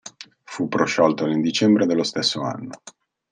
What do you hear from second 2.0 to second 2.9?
stesso anno.